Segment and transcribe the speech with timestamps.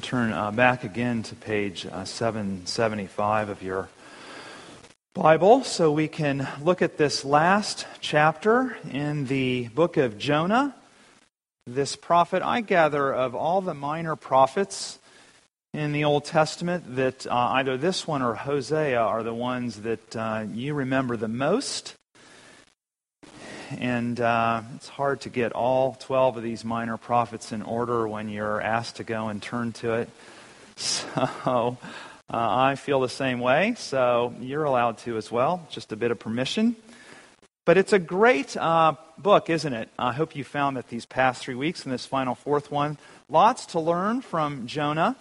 [0.00, 3.88] Turn uh, back again to page uh, 775 of your
[5.12, 10.74] Bible so we can look at this last chapter in the book of Jonah.
[11.66, 14.98] This prophet, I gather, of all the minor prophets
[15.72, 20.16] in the Old Testament, that uh, either this one or Hosea are the ones that
[20.16, 21.94] uh, you remember the most
[23.70, 28.28] and uh, it's hard to get all 12 of these minor prophets in order when
[28.28, 30.08] you're asked to go and turn to it.
[30.76, 31.78] So
[32.28, 36.10] uh, I feel the same way, so you're allowed to as well, just a bit
[36.10, 36.74] of permission.
[37.64, 39.88] But it's a great uh, book, isn't it?
[39.98, 42.98] I hope you found that these past three weeks and this final fourth one.
[43.28, 45.16] Lots to learn from Jonah.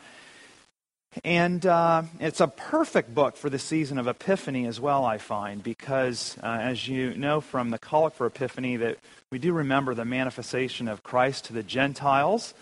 [1.23, 5.61] And uh, it's a perfect book for the season of Epiphany as well, I find,
[5.61, 8.97] because uh, as you know from the Collect for Epiphany, that
[9.31, 12.53] we do remember the manifestation of Christ to the Gentiles.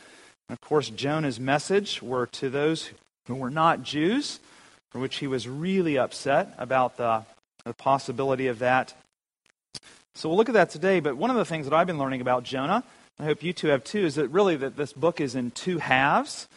[0.50, 2.92] And of course, Jonah's message were to those
[3.28, 4.40] who were not Jews,
[4.90, 7.24] for which he was really upset about the,
[7.64, 8.94] the possibility of that.
[10.14, 11.00] So we'll look at that today.
[11.00, 12.84] But one of the things that I've been learning about Jonah,
[13.18, 15.78] I hope you two have too, is that really that this book is in two
[15.78, 16.50] halves.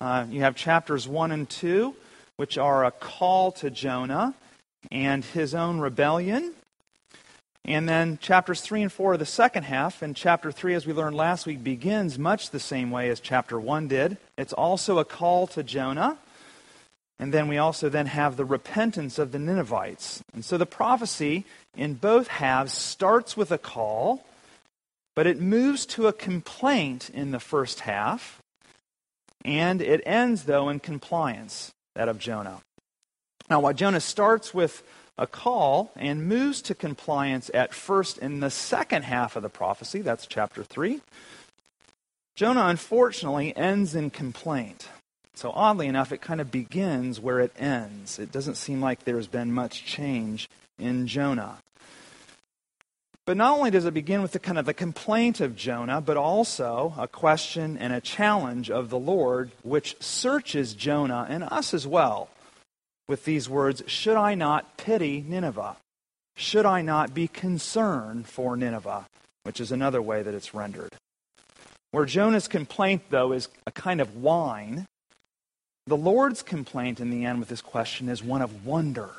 [0.00, 1.94] Uh, you have chapters 1 and 2,
[2.36, 4.34] which are a call to Jonah
[4.90, 6.52] and his own rebellion.
[7.64, 10.02] And then chapters 3 and 4 are the second half.
[10.02, 13.58] And chapter 3, as we learned last week, begins much the same way as chapter
[13.58, 14.18] 1 did.
[14.38, 16.18] It's also a call to Jonah.
[17.18, 20.22] And then we also then have the repentance of the Ninevites.
[20.34, 24.24] And so the prophecy in both halves starts with a call,
[25.14, 28.42] but it moves to a complaint in the first half.
[29.46, 32.60] And it ends, though, in compliance, that of Jonah.
[33.48, 34.82] Now, while Jonah starts with
[35.16, 40.02] a call and moves to compliance at first in the second half of the prophecy,
[40.02, 41.00] that's chapter 3,
[42.34, 44.88] Jonah unfortunately ends in complaint.
[45.34, 48.18] So, oddly enough, it kind of begins where it ends.
[48.18, 51.58] It doesn't seem like there's been much change in Jonah.
[53.26, 56.16] But not only does it begin with the kind of the complaint of Jonah, but
[56.16, 61.88] also a question and a challenge of the Lord, which searches Jonah and us as
[61.88, 62.30] well
[63.08, 65.76] with these words Should I not pity Nineveh?
[66.36, 69.06] Should I not be concerned for Nineveh?
[69.42, 70.94] Which is another way that it's rendered.
[71.90, 74.86] Where Jonah's complaint, though, is a kind of whine,
[75.86, 79.10] the Lord's complaint in the end with this question is one of wonder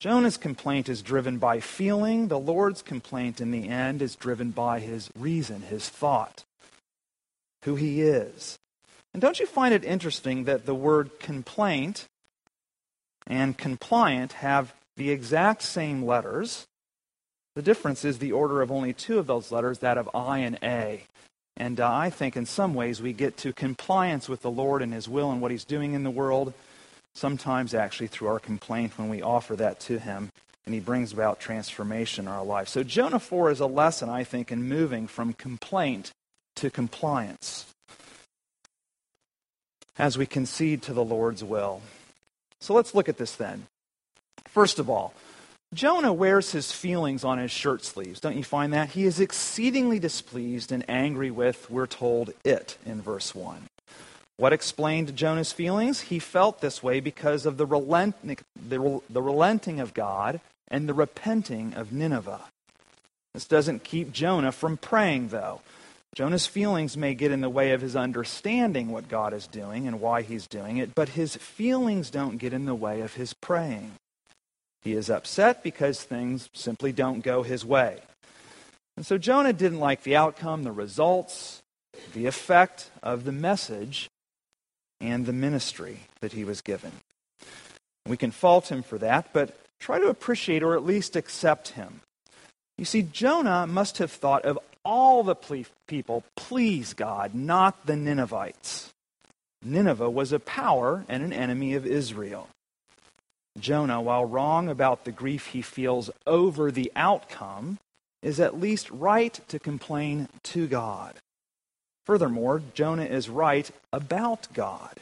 [0.00, 2.28] Jonah's complaint is driven by feeling.
[2.28, 6.44] The Lord's complaint in the end is driven by his reason, his thought,
[7.64, 8.58] who he is.
[9.12, 12.06] And don't you find it interesting that the word complaint
[13.26, 16.66] and compliant have the exact same letters?
[17.54, 20.58] The difference is the order of only two of those letters, that of I and
[20.62, 21.04] A.
[21.56, 24.92] And uh, I think in some ways we get to compliance with the Lord and
[24.92, 26.52] His will and what He's doing in the world
[27.14, 30.30] sometimes actually through our complaint when we offer that to Him,
[30.66, 32.68] and He brings about transformation in our life.
[32.68, 36.12] So, Jonah 4 is a lesson, I think, in moving from complaint
[36.56, 37.66] to compliance
[39.96, 41.82] as we concede to the Lord's will.
[42.60, 43.66] So, let's look at this then.
[44.48, 45.14] First of all,
[45.74, 48.20] Jonah wears his feelings on his shirt sleeves.
[48.20, 48.90] Don't you find that?
[48.90, 53.64] He is exceedingly displeased and angry with, we're told, it in verse 1.
[54.36, 56.00] What explained Jonah's feelings?
[56.02, 60.94] He felt this way because of the, relent, the, the relenting of God and the
[60.94, 62.40] repenting of Nineveh.
[63.32, 65.60] This doesn't keep Jonah from praying, though.
[66.14, 70.00] Jonah's feelings may get in the way of his understanding what God is doing and
[70.00, 73.92] why he's doing it, but his feelings don't get in the way of his praying.
[74.82, 77.98] He is upset because things simply don't go his way.
[78.96, 81.62] And so Jonah didn't like the outcome, the results,
[82.12, 84.08] the effect of the message
[85.00, 86.92] and the ministry that he was given.
[88.06, 92.00] We can fault him for that, but try to appreciate or at least accept him.
[92.76, 95.36] You see, Jonah must have thought of all the
[95.86, 98.92] people, please God, not the Ninevites.
[99.62, 102.48] Nineveh was a power and an enemy of Israel.
[103.58, 107.78] Jonah, while wrong about the grief he feels over the outcome,
[108.22, 111.14] is at least right to complain to God.
[112.06, 115.00] Furthermore, Jonah is right about God.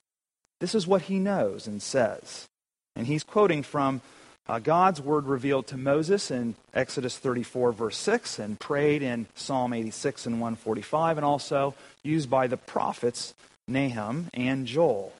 [0.60, 2.46] This is what he knows and says.
[2.94, 4.00] And he's quoting from
[4.48, 9.72] uh, God's word revealed to Moses in Exodus 34, verse 6, and prayed in Psalm
[9.72, 13.34] 86 and 145, and also used by the prophets
[13.68, 15.12] Nahum and Joel.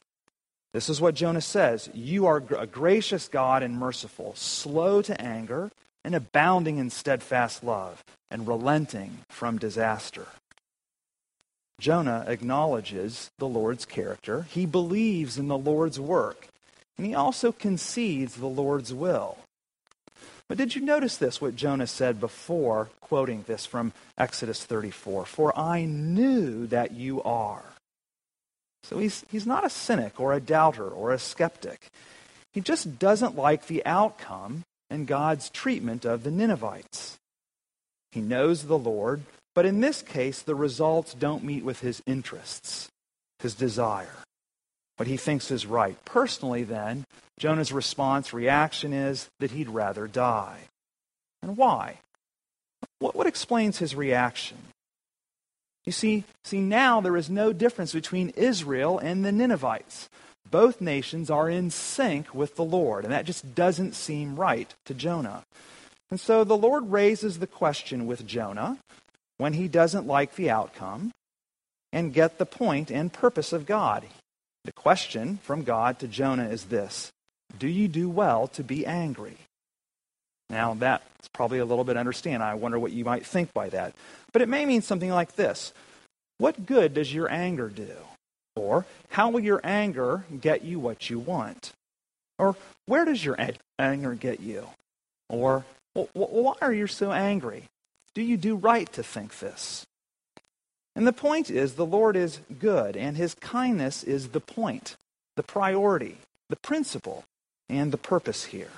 [0.73, 5.71] This is what Jonah says You are a gracious God and merciful, slow to anger,
[6.05, 10.27] and abounding in steadfast love, and relenting from disaster.
[11.83, 16.47] Jonah acknowledges the Lord's character, he believes in the Lord's work,
[16.97, 19.37] and he also concedes the Lord's will.
[20.47, 25.27] But did you notice this, what Jonah said before, quoting this from Exodus 34?
[25.27, 27.65] For I knew that you are.
[28.85, 31.89] So he's, he's not a cynic or a doubter or a skeptic.
[32.53, 37.19] He just doesn't like the outcome and God's treatment of the Ninevites.
[38.13, 39.23] He knows the Lord,
[39.55, 42.89] but in this case, the results don't meet with his interests,
[43.41, 44.25] his desire,
[44.97, 45.97] what he thinks is right.
[46.05, 47.05] Personally, then,
[47.39, 50.61] Jonah's response, reaction is that he'd rather die.
[51.43, 51.99] And why?
[52.99, 54.59] What, what explains his reaction?
[55.85, 60.09] You see, see, now there is no difference between Israel and the Ninevites.
[60.49, 64.95] Both nations are in sync with the Lord, and that just doesn't seem right to
[64.95, 65.45] Jonah.
[66.11, 68.79] And so the Lord raises the question with Jonah
[69.43, 71.11] when he doesn't like the outcome
[71.93, 74.05] and get the point and purpose of God.
[74.65, 77.11] The question from God to Jonah is this
[77.59, 79.37] Do you do well to be angry?
[80.49, 82.41] Now, that's probably a little bit understand.
[82.41, 83.95] I wonder what you might think by that.
[84.33, 85.73] But it may mean something like this
[86.39, 87.97] What good does your anger do?
[88.55, 91.73] Or, how will your anger get you what you want?
[92.39, 92.55] Or,
[92.87, 93.37] where does your
[93.77, 94.69] anger get you?
[95.29, 95.65] Or,
[96.13, 97.65] why are you so angry?
[98.15, 99.87] Do you do right to think this?
[100.95, 104.97] And the point is, the Lord is good, and his kindness is the point,
[105.37, 106.19] the priority,
[106.51, 107.25] the principle,
[107.69, 108.71] and the purpose here.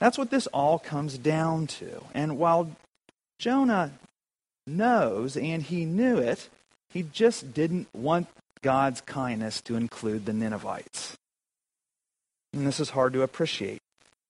[0.00, 2.02] That's what this all comes down to.
[2.12, 2.72] And while
[3.38, 3.92] Jonah
[4.66, 6.48] knows, and he knew it,
[6.90, 8.26] he just didn't want
[8.62, 11.16] God's kindness to include the Ninevites.
[12.52, 13.80] And this is hard to appreciate,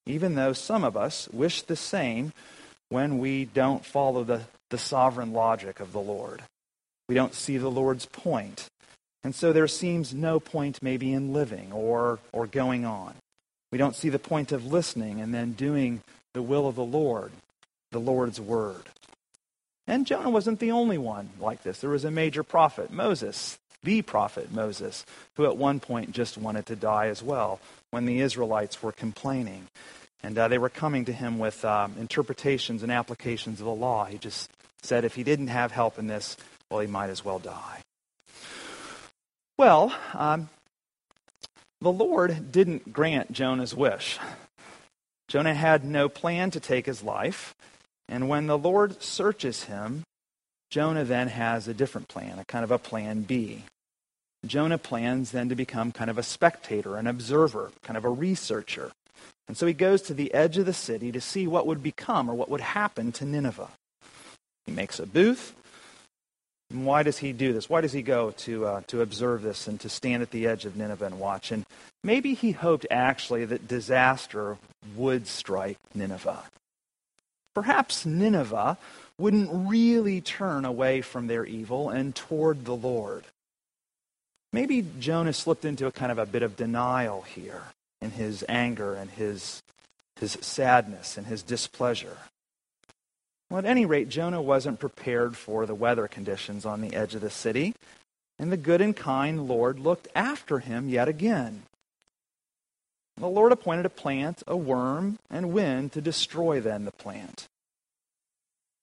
[0.06, 2.34] even though some of us wish the same
[2.92, 6.42] when we don't follow the, the sovereign logic of the Lord.
[7.08, 8.68] We don't see the Lord's point.
[9.24, 13.14] And so there seems no point maybe in living or, or going on.
[13.70, 16.02] We don't see the point of listening and then doing
[16.34, 17.32] the will of the Lord,
[17.92, 18.82] the Lord's word.
[19.86, 21.78] And Jonah wasn't the only one like this.
[21.78, 25.06] There was a major prophet, Moses, the prophet Moses,
[25.36, 27.58] who at one point just wanted to die as well
[27.90, 29.68] when the Israelites were complaining.
[30.22, 34.04] And uh, they were coming to him with um, interpretations and applications of the law.
[34.04, 34.50] He just
[34.82, 36.36] said if he didn't have help in this,
[36.70, 37.80] well, he might as well die.
[39.58, 40.48] Well, um,
[41.80, 44.18] the Lord didn't grant Jonah's wish.
[45.28, 47.54] Jonah had no plan to take his life.
[48.08, 50.04] And when the Lord searches him,
[50.70, 53.64] Jonah then has a different plan, a kind of a plan B.
[54.46, 58.90] Jonah plans then to become kind of a spectator, an observer, kind of a researcher.
[59.48, 62.30] And so he goes to the edge of the city to see what would become
[62.30, 63.68] or what would happen to Nineveh.
[64.66, 65.54] He makes a booth.
[66.70, 67.68] And why does he do this?
[67.68, 70.64] Why does he go to, uh, to observe this and to stand at the edge
[70.64, 71.52] of Nineveh and watch?
[71.52, 71.66] And
[72.02, 74.56] maybe he hoped actually that disaster
[74.96, 76.44] would strike Nineveh.
[77.54, 78.78] Perhaps Nineveh
[79.18, 83.24] wouldn't really turn away from their evil and toward the Lord.
[84.52, 87.64] Maybe Jonah slipped into a kind of a bit of denial here
[88.02, 89.62] in his anger and his,
[90.16, 92.18] his sadness and his displeasure.
[93.48, 97.20] Well, at any rate, Jonah wasn't prepared for the weather conditions on the edge of
[97.20, 97.74] the city,
[98.38, 101.62] and the good and kind Lord looked after him yet again.
[103.18, 107.46] The Lord appointed a plant, a worm, and wind to destroy then the plant.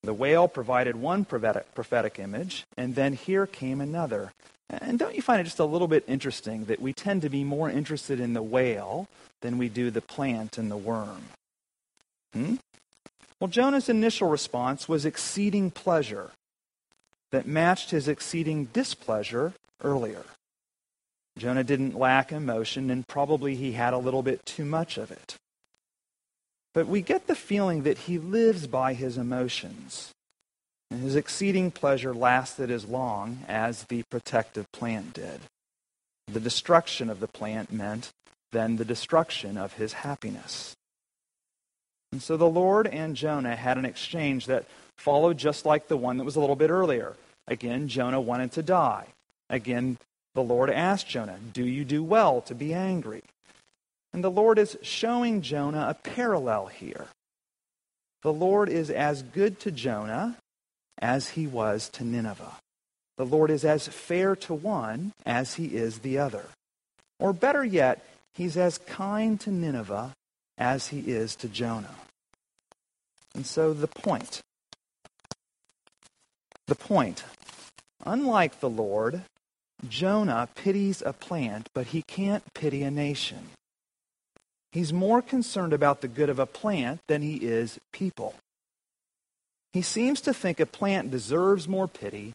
[0.09, 4.31] The whale provided one prophetic image, and then here came another.
[4.67, 7.43] And don't you find it just a little bit interesting that we tend to be
[7.43, 9.07] more interested in the whale
[9.41, 11.25] than we do the plant and the worm?
[12.33, 12.55] Hmm?
[13.39, 16.31] Well, Jonah's initial response was exceeding pleasure
[17.29, 20.23] that matched his exceeding displeasure earlier.
[21.37, 25.35] Jonah didn't lack emotion, and probably he had a little bit too much of it.
[26.73, 30.11] But we get the feeling that he lives by his emotions.
[30.91, 35.41] And his exceeding pleasure lasted as long as the protective plant did.
[36.27, 38.11] The destruction of the plant meant
[38.51, 40.75] then the destruction of his happiness.
[42.11, 44.65] And so the Lord and Jonah had an exchange that
[44.97, 47.15] followed just like the one that was a little bit earlier.
[47.47, 49.07] Again, Jonah wanted to die.
[49.49, 49.97] Again,
[50.33, 53.23] the Lord asked Jonah, Do you do well to be angry?
[54.13, 57.07] And the Lord is showing Jonah a parallel here.
[58.21, 60.37] The Lord is as good to Jonah
[60.99, 62.57] as he was to Nineveh.
[63.17, 66.45] The Lord is as fair to one as he is the other.
[67.19, 70.13] Or better yet, he's as kind to Nineveh
[70.57, 71.95] as he is to Jonah.
[73.35, 74.41] And so the point,
[76.67, 77.23] the point
[78.05, 79.21] unlike the Lord,
[79.87, 83.49] Jonah pities a plant, but he can't pity a nation.
[84.71, 88.35] He's more concerned about the good of a plant than he is people.
[89.73, 92.33] He seems to think a plant deserves more pity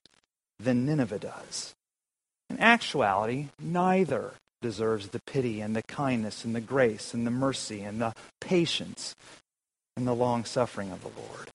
[0.58, 1.74] than Nineveh does.
[2.50, 7.82] In actuality, neither deserves the pity and the kindness and the grace and the mercy
[7.82, 9.14] and the patience
[9.96, 11.50] and the long suffering of the Lord.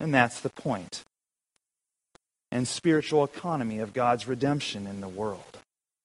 [0.00, 1.02] And that's the point.
[2.50, 5.58] And spiritual economy of God's redemption in the world.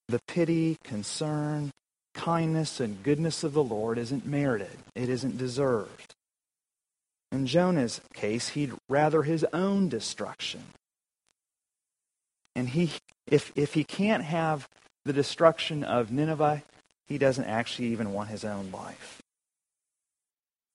[0.07, 1.71] The pity, concern,
[2.13, 6.15] kindness, and goodness of the Lord isn't merited, it isn't deserved.
[7.32, 10.63] In Jonah's case, he'd rather his own destruction.
[12.56, 12.91] And he,
[13.27, 14.68] if, if he can't have
[15.06, 16.63] the destruction of Nineveh,
[17.08, 19.22] he doesn't actually even want his own life.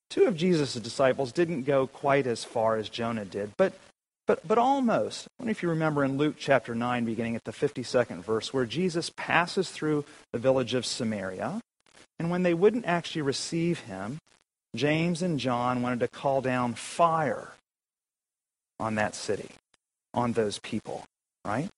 [0.08, 3.74] Two of Jesus' disciples didn't go quite as far as Jonah did, but,
[4.26, 5.26] but, but almost.
[5.26, 8.66] I wonder if you remember in Luke chapter 9, beginning at the 52nd verse, where
[8.66, 11.60] Jesus passes through the village of Samaria,
[12.18, 14.18] and when they wouldn't actually receive him,
[14.74, 17.52] James and John wanted to call down fire
[18.78, 19.50] on that city,
[20.12, 21.04] on those people,
[21.44, 21.68] right?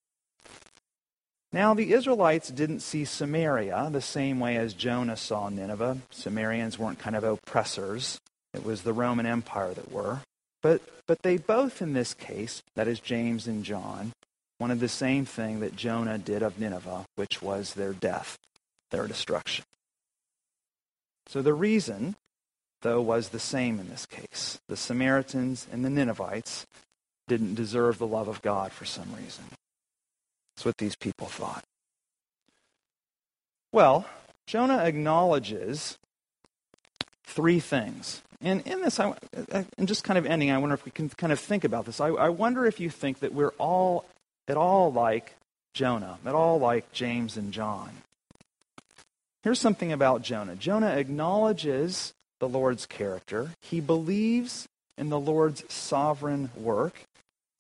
[1.53, 5.99] Now, the Israelites didn't see Samaria the same way as Jonah saw Nineveh.
[6.11, 8.19] Samaritans weren't kind of oppressors,
[8.53, 10.21] it was the Roman Empire that were.
[10.63, 14.13] But, but they both, in this case, that is James and John,
[14.59, 18.39] wanted the same thing that Jonah did of Nineveh, which was their death,
[18.91, 19.65] their destruction.
[21.29, 22.17] So the reason,
[22.83, 24.59] though, was the same in this case.
[24.69, 26.67] The Samaritans and the Ninevites
[27.29, 29.45] didn't deserve the love of God for some reason.
[30.57, 31.65] That's what these people thought.
[33.73, 34.07] Well,
[34.47, 35.99] Jonah acknowledges
[37.25, 38.23] three things.
[38.41, 39.15] And in this, I,
[39.77, 42.01] and just kind of ending, I wonder if we can kind of think about this.
[42.01, 44.05] I, I wonder if you think that we're all
[44.47, 45.35] at all like
[45.75, 47.91] Jonah, at all like James and John.
[49.43, 56.51] Here's something about Jonah Jonah acknowledges the Lord's character, he believes in the Lord's sovereign
[56.57, 57.03] work,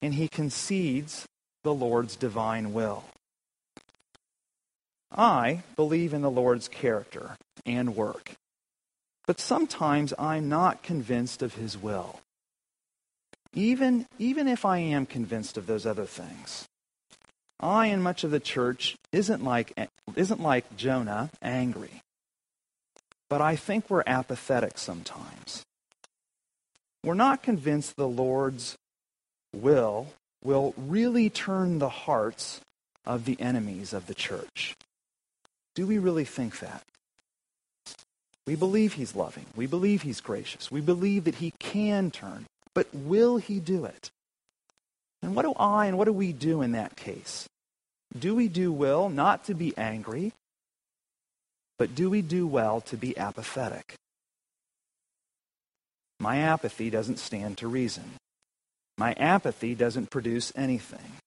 [0.00, 1.26] and he concedes
[1.64, 3.04] the Lord's divine will.
[5.10, 8.32] I believe in the Lord's character and work,
[9.28, 12.20] but sometimes I'm not convinced of his will.
[13.52, 16.66] Even, even if I am convinced of those other things,
[17.60, 19.74] I and much of the church isn't like,
[20.16, 22.00] isn't like Jonah, angry.
[23.28, 25.62] But I think we're apathetic sometimes.
[27.04, 28.76] We're not convinced the Lord's
[29.54, 30.06] will
[30.42, 32.62] will really turn the hearts
[33.04, 34.74] of the enemies of the church.
[35.74, 36.82] Do we really think that?
[38.48, 39.44] We believe he's loving.
[39.54, 40.70] We believe he's gracious.
[40.70, 42.46] We believe that he can turn.
[42.72, 44.10] But will he do it?
[45.20, 47.46] And what do I and what do we do in that case?
[48.18, 50.32] Do we do well not to be angry,
[51.78, 53.96] but do we do well to be apathetic?
[56.18, 58.12] My apathy doesn't stand to reason.
[58.96, 61.18] My apathy doesn't produce anything.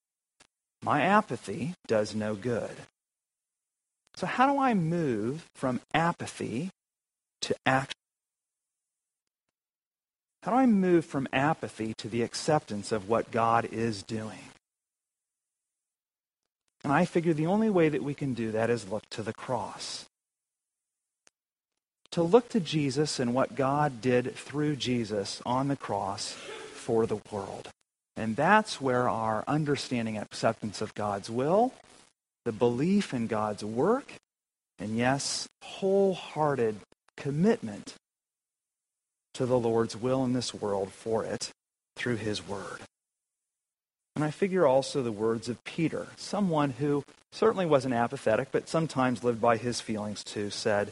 [0.82, 2.75] My apathy does no good.
[4.16, 6.72] So, how do I move from apathy
[7.41, 7.95] to action?
[10.43, 14.39] How do I move from apathy to the acceptance of what God is doing?
[16.83, 19.33] And I figure the only way that we can do that is look to the
[19.33, 20.05] cross.
[22.12, 26.33] To look to Jesus and what God did through Jesus on the cross
[26.74, 27.69] for the world.
[28.17, 31.71] And that's where our understanding and acceptance of God's will,
[32.45, 34.12] the belief in God's work,
[34.79, 36.77] and yes, wholehearted
[37.18, 37.96] commitment
[39.34, 41.51] to the Lord's will in this world for it
[41.96, 42.82] through his word.
[44.15, 49.24] And I figure also the words of Peter, someone who certainly wasn't apathetic, but sometimes
[49.24, 50.91] lived by his feelings too, said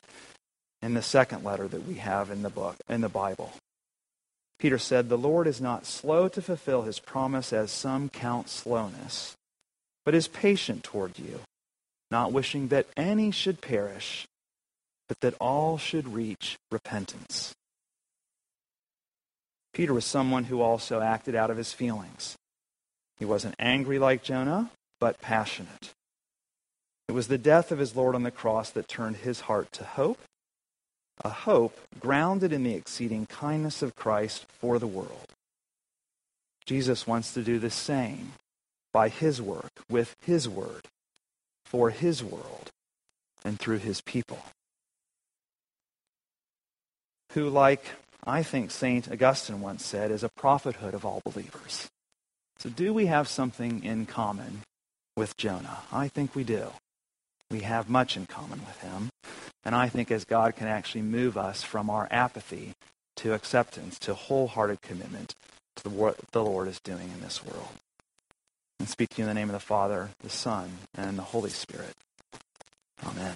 [0.82, 3.52] in the second letter that we have in the book, in the Bible.
[4.58, 9.36] Peter said, The Lord is not slow to fulfill his promise, as some count slowness,
[10.06, 11.42] but is patient toward you,
[12.12, 14.26] not wishing that any should perish,
[15.10, 17.54] but that all should reach repentance.
[19.74, 22.38] Peter was someone who also acted out of his feelings.
[23.18, 25.92] He wasn't angry like Jonah, but passionate.
[27.10, 29.84] It was the death of his Lord on the cross that turned his heart to
[29.84, 30.20] hope
[31.22, 35.34] a hope grounded in the exceeding kindness of Christ for the world.
[36.66, 38.34] Jesus wants to do the same
[38.94, 40.86] by his work, with his word,
[41.66, 42.70] for his world,
[43.44, 44.40] and through his people.
[47.34, 47.84] Who, like
[48.26, 49.12] I think St.
[49.12, 51.88] Augustine once said, is a prophethood of all believers.
[52.58, 54.64] So, do we have something in common
[55.16, 55.80] with Jonah?
[55.92, 56.72] I think we do.
[57.50, 59.10] We have much in common with him.
[59.64, 62.74] And I think as God can actually move us from our apathy
[63.18, 65.36] to acceptance, to wholehearted commitment
[65.78, 67.70] to what the Lord is doing in this world.
[68.80, 71.50] And speak to you in the name of the Father, the Son, and the Holy
[71.50, 71.94] Spirit.
[73.06, 73.36] Amen.